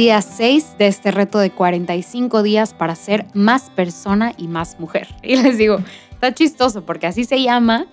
[0.00, 5.08] Día 6 de este reto de 45 días para ser más persona y más mujer.
[5.22, 5.78] Y les digo,
[6.10, 7.84] está chistoso porque así se llama,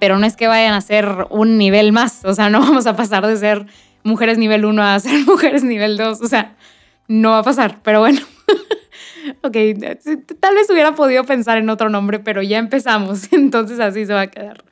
[0.00, 2.24] pero no es que vayan a ser un nivel más.
[2.24, 3.66] O sea, no vamos a pasar de ser
[4.02, 6.22] mujeres nivel 1 a ser mujeres nivel 2.
[6.22, 6.56] O sea,
[7.06, 8.20] no va a pasar, pero bueno.
[9.42, 9.56] ok,
[10.40, 14.22] tal vez hubiera podido pensar en otro nombre, pero ya empezamos, entonces así se va
[14.22, 14.64] a quedar.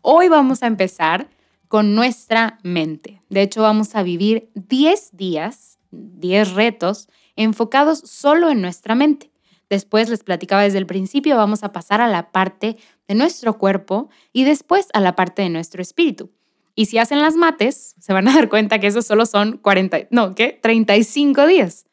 [0.00, 1.28] Hoy vamos a empezar
[1.72, 3.22] con nuestra mente.
[3.30, 9.32] De hecho, vamos a vivir 10 días 10 retos enfocados solo en nuestra mente.
[9.70, 12.76] Después les platicaba desde el principio, vamos a pasar a la parte
[13.08, 16.30] de nuestro cuerpo y después a la parte de nuestro espíritu.
[16.74, 20.08] Y si hacen las mates, se van a dar cuenta que esos solo son 40,
[20.10, 20.58] no, ¿qué?
[20.62, 21.86] 35 días.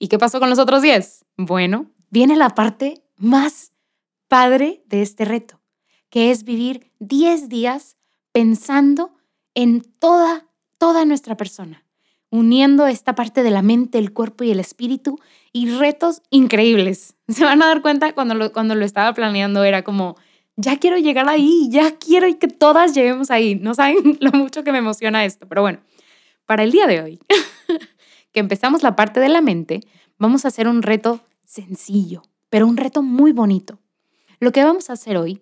[0.00, 1.24] ¿Y qué pasó con los otros 10?
[1.36, 3.70] Bueno, viene la parte más
[4.26, 5.60] padre de este reto,
[6.08, 7.96] que es vivir 10 días
[8.32, 9.19] pensando
[9.54, 10.46] en toda,
[10.78, 11.84] toda nuestra persona
[12.30, 15.18] uniendo esta parte de la mente, el cuerpo y el espíritu
[15.52, 17.16] y retos increíbles.
[17.28, 20.16] Se van a dar cuenta cuando lo, cuando lo estaba planeando, era como,
[20.56, 23.56] ya quiero llegar ahí, ya quiero que todas lleguemos ahí.
[23.56, 25.80] No saben lo mucho que me emociona esto, pero bueno,
[26.46, 27.20] para el día de hoy,
[28.32, 29.80] que empezamos la parte de la mente,
[30.18, 33.80] vamos a hacer un reto sencillo, pero un reto muy bonito.
[34.38, 35.40] Lo que vamos a hacer hoy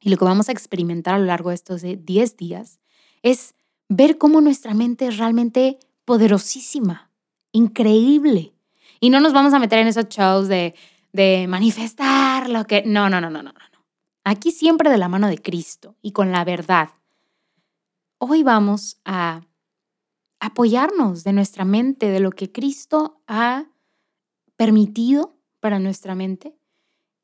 [0.00, 2.80] y lo que vamos a experimentar a lo largo de estos 10 días
[3.26, 3.56] es
[3.88, 7.10] ver cómo nuestra mente realmente poderosísima,
[7.50, 8.52] increíble.
[9.00, 10.76] Y no nos vamos a meter en esos shows de,
[11.12, 12.84] de manifestar lo que...
[12.86, 13.84] No, no, no, no, no, no.
[14.22, 16.90] Aquí siempre de la mano de Cristo y con la verdad.
[18.18, 19.42] Hoy vamos a
[20.38, 23.64] apoyarnos de nuestra mente, de lo que Cristo ha
[24.56, 26.55] permitido para nuestra mente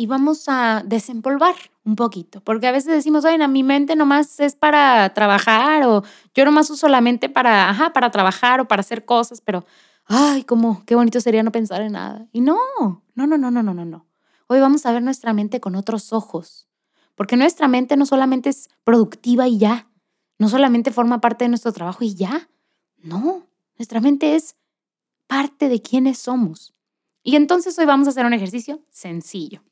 [0.02, 4.40] y vamos a desempolvar un poquito, porque a veces decimos, oye, a mi mente nomás
[4.40, 6.02] es para trabajar o
[6.34, 9.64] yo nomás uso la mente para, ajá, para trabajar o para hacer cosas, pero,
[10.06, 12.26] ay, como, qué bonito sería no pensar en nada.
[12.32, 12.58] Y no,
[13.14, 14.06] no, no, no, no, no, no, no.
[14.48, 16.66] Hoy vamos a ver nuestra mente con otros ojos,
[17.14, 19.86] porque nuestra mente no solamente es productiva y ya,
[20.36, 22.48] no solamente forma parte de nuestro trabajo y ya,
[23.04, 23.46] no,
[23.78, 24.56] nuestra mente es
[25.28, 26.74] parte de quienes somos.
[27.22, 29.62] Y entonces hoy vamos a hacer un ejercicio sencillo.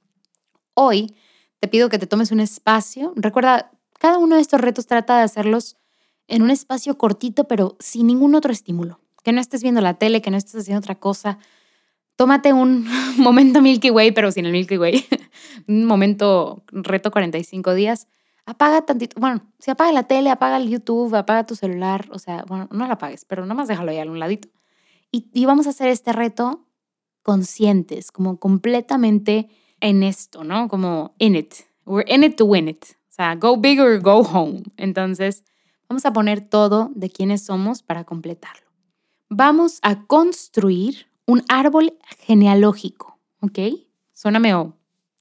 [0.83, 1.15] Hoy
[1.59, 3.13] te pido que te tomes un espacio.
[3.15, 5.77] Recuerda, cada uno de estos retos trata de hacerlos
[6.27, 8.99] en un espacio cortito, pero sin ningún otro estímulo.
[9.23, 11.37] Que no estés viendo la tele, que no estés haciendo otra cosa.
[12.17, 15.05] Tómate un momento Milky Way, pero sin el Milky Way.
[15.69, 18.09] un momento reto 45 días.
[18.47, 19.21] Apaga tantito.
[19.21, 22.09] Bueno, si apaga la tele, apaga el YouTube, apaga tu celular.
[22.11, 24.49] O sea, bueno, no la apagues, pero nomás déjalo ahí a un ladito.
[25.13, 26.67] Y, y vamos a hacer este reto
[27.23, 30.69] conscientes, como completamente en esto, ¿no?
[30.69, 31.55] Como in it.
[31.85, 32.85] We're in it to win it.
[33.09, 34.63] O sea, go big or go home.
[34.77, 35.45] Entonces,
[35.89, 38.71] vamos a poner todo de quiénes somos para completarlo.
[39.29, 43.59] Vamos a construir un árbol genealógico, ¿ok?
[44.13, 44.77] Suena medio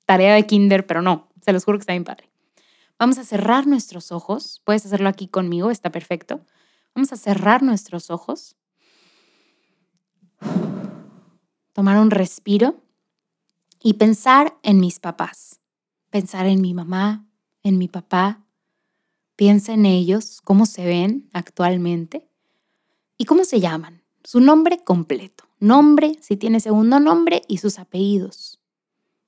[0.06, 2.30] tarea de kinder, pero no, se los juro que está bien padre.
[2.98, 4.62] Vamos a cerrar nuestros ojos.
[4.66, 6.42] Puedes hacerlo aquí conmigo, está perfecto.
[6.96, 8.56] Vamos a cerrar nuestros ojos.
[11.74, 12.82] Tomar un respiro
[13.82, 15.62] y pensar en mis papás,
[16.10, 17.26] pensar en mi mamá,
[17.64, 18.44] en mi papá.
[19.36, 22.28] Piensa en ellos, cómo se ven actualmente
[23.18, 28.60] y cómo se llaman, su nombre completo, nombre, si tiene segundo nombre y sus apellidos.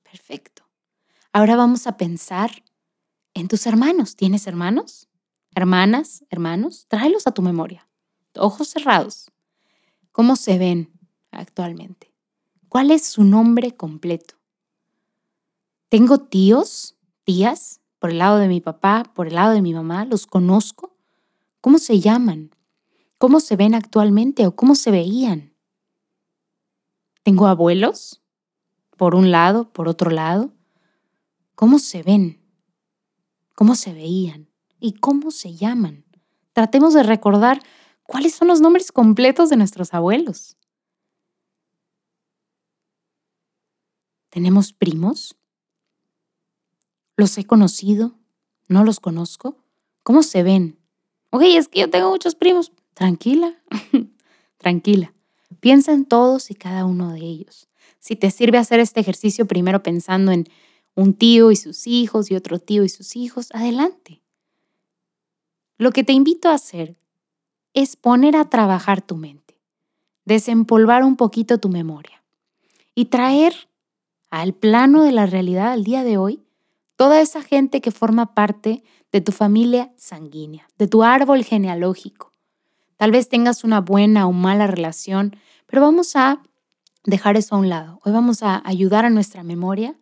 [0.02, 0.64] Perfecto.
[1.32, 2.62] Ahora vamos a pensar
[3.32, 4.16] en tus hermanos.
[4.16, 5.08] ¿Tienes hermanos?
[5.54, 7.88] Hermanas, hermanos, tráelos a tu memoria.
[8.34, 9.30] Ojos cerrados.
[10.10, 10.92] ¿Cómo se ven
[11.30, 12.12] actualmente?
[12.68, 14.41] ¿Cuál es su nombre completo?
[15.92, 20.06] Tengo tíos, tías, por el lado de mi papá, por el lado de mi mamá,
[20.06, 20.96] los conozco.
[21.60, 22.56] ¿Cómo se llaman?
[23.18, 25.54] ¿Cómo se ven actualmente o cómo se veían?
[27.22, 28.22] Tengo abuelos,
[28.96, 30.54] por un lado, por otro lado.
[31.56, 32.40] ¿Cómo se ven?
[33.54, 34.48] ¿Cómo se veían?
[34.80, 36.06] ¿Y cómo se llaman?
[36.54, 37.62] Tratemos de recordar
[38.02, 40.56] cuáles son los nombres completos de nuestros abuelos.
[44.30, 45.36] ¿Tenemos primos?
[47.22, 48.18] ¿Los he conocido?
[48.66, 49.56] ¿No los conozco?
[50.02, 50.80] ¿Cómo se ven?
[51.30, 52.72] Ok, es que yo tengo muchos primos.
[52.94, 53.62] Tranquila,
[54.56, 55.14] tranquila.
[55.60, 57.68] Piensa en todos y cada uno de ellos.
[58.00, 60.48] Si te sirve hacer este ejercicio primero pensando en
[60.96, 64.20] un tío y sus hijos y otro tío y sus hijos, adelante.
[65.78, 66.96] Lo que te invito a hacer
[67.72, 69.60] es poner a trabajar tu mente,
[70.24, 72.24] desempolvar un poquito tu memoria
[72.96, 73.54] y traer
[74.28, 76.42] al plano de la realidad al día de hoy
[76.96, 82.32] toda esa gente que forma parte de tu familia sanguínea, de tu árbol genealógico,
[83.02, 85.34] Tal vez tengas una buena o mala relación,
[85.66, 86.40] pero vamos a
[87.02, 87.98] dejar eso a un lado.
[88.04, 89.98] Hoy vamos a ayudar a nuestra memoria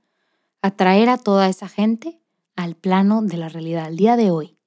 [0.61, 2.21] a traer a toda esa gente
[2.57, 4.59] al plano de la realidad, al día de hoy.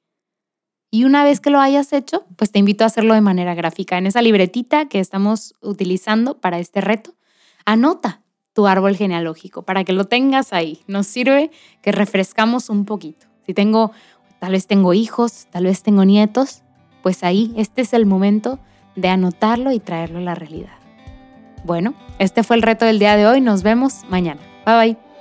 [0.90, 4.00] Y una vez que lo hayas hecho, pues te invito a hacerlo de manera gráfica.
[4.00, 7.14] En esa libretita que estamos utilizando para este reto,
[7.66, 8.23] anota
[8.54, 10.80] tu árbol genealógico para que lo tengas ahí.
[10.88, 11.52] Nos sirve
[11.82, 13.28] que refrescamos un poquito.
[13.46, 13.92] Si tengo,
[14.40, 16.62] tal vez tengo hijos, tal vez tengo nietos,
[17.02, 18.60] pues ahí este es el momento
[18.96, 20.78] de anotarlo y traerlo a la realidad.
[21.66, 23.42] Bueno, este fue el reto del día de hoy.
[23.42, 24.42] Nos vemos mañana.
[24.66, 25.13] Bye bye.